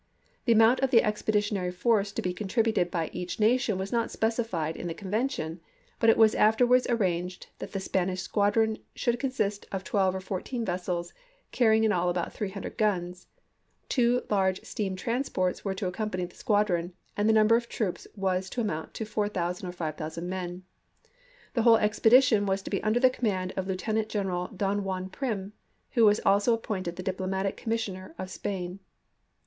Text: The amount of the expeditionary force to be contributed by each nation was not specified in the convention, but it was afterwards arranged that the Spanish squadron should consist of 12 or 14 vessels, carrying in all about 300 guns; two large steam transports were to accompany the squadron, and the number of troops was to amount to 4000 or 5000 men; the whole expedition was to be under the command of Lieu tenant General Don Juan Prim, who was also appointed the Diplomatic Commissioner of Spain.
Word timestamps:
The 0.45 0.51
amount 0.53 0.79
of 0.79 0.89
the 0.89 1.03
expeditionary 1.03 1.69
force 1.71 2.11
to 2.13 2.23
be 2.23 2.33
contributed 2.33 2.89
by 2.89 3.11
each 3.13 3.39
nation 3.39 3.77
was 3.77 3.91
not 3.91 4.09
specified 4.09 4.75
in 4.75 4.87
the 4.87 4.95
convention, 4.95 5.59
but 5.99 6.09
it 6.09 6.17
was 6.17 6.33
afterwards 6.33 6.87
arranged 6.89 7.49
that 7.59 7.73
the 7.73 7.79
Spanish 7.79 8.19
squadron 8.23 8.79
should 8.95 9.19
consist 9.19 9.67
of 9.71 9.83
12 9.83 10.15
or 10.15 10.19
14 10.19 10.65
vessels, 10.65 11.13
carrying 11.51 11.83
in 11.83 11.91
all 11.91 12.09
about 12.09 12.33
300 12.33 12.79
guns; 12.79 13.27
two 13.89 14.23
large 14.27 14.63
steam 14.63 14.95
transports 14.95 15.63
were 15.63 15.75
to 15.75 15.85
accompany 15.85 16.25
the 16.25 16.33
squadron, 16.33 16.93
and 17.15 17.29
the 17.29 17.33
number 17.33 17.55
of 17.55 17.69
troops 17.69 18.07
was 18.15 18.49
to 18.49 18.59
amount 18.61 18.95
to 18.95 19.05
4000 19.05 19.69
or 19.69 19.71
5000 19.71 20.27
men; 20.27 20.63
the 21.53 21.61
whole 21.61 21.77
expedition 21.77 22.47
was 22.47 22.63
to 22.63 22.71
be 22.71 22.81
under 22.81 22.99
the 22.99 23.11
command 23.11 23.53
of 23.55 23.67
Lieu 23.67 23.75
tenant 23.75 24.09
General 24.09 24.47
Don 24.47 24.83
Juan 24.83 25.09
Prim, 25.09 25.53
who 25.91 26.05
was 26.05 26.19
also 26.25 26.55
appointed 26.55 26.95
the 26.95 27.03
Diplomatic 27.03 27.55
Commissioner 27.55 28.15
of 28.17 28.31
Spain. 28.31 28.79